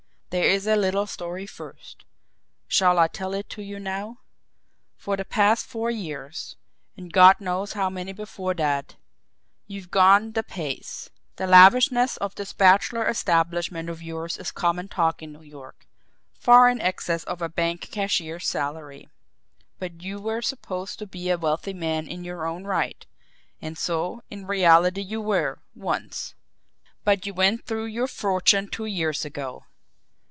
There 0.33 0.45
is 0.49 0.63
that 0.63 0.77
little 0.79 1.07
story 1.07 1.45
first 1.45 2.05
shall 2.65 2.97
I 2.99 3.09
tell 3.09 3.33
it 3.33 3.49
to 3.49 3.61
you 3.61 3.81
now? 3.81 4.19
For 4.95 5.17
the 5.17 5.25
past 5.25 5.65
four 5.65 5.91
years, 5.91 6.55
and 6.95 7.11
God 7.11 7.41
knows 7.41 7.73
how 7.73 7.89
many 7.89 8.13
before 8.13 8.53
that, 8.53 8.95
you've 9.67 9.91
gone 9.91 10.31
the 10.31 10.41
pace. 10.41 11.09
The 11.35 11.47
lavishness 11.47 12.15
of 12.15 12.35
this 12.35 12.53
bachelor 12.53 13.05
establishment 13.09 13.89
of 13.89 14.01
yours 14.01 14.37
is 14.37 14.51
common 14.51 14.87
talk 14.87 15.21
in 15.21 15.33
New 15.33 15.41
York 15.41 15.85
far 16.33 16.69
in 16.69 16.79
excess 16.79 17.25
of 17.25 17.41
a 17.41 17.49
bank 17.49 17.89
cashier's 17.91 18.47
salary. 18.47 19.09
But 19.79 20.01
you 20.01 20.17
were 20.21 20.41
supposed 20.41 20.97
to 20.99 21.05
be 21.07 21.29
a 21.29 21.37
wealthy 21.37 21.73
man 21.73 22.07
in 22.07 22.23
your 22.23 22.45
own 22.47 22.63
right; 22.63 23.05
and 23.61 23.77
so, 23.77 24.23
in 24.29 24.47
reality 24.47 25.01
you 25.01 25.19
were 25.19 25.59
once. 25.75 26.35
But 27.03 27.25
you 27.25 27.33
went 27.33 27.65
through 27.65 27.87
your 27.87 28.07
fortune 28.07 28.69
two 28.69 28.85
years 28.85 29.25
ago. 29.25 29.65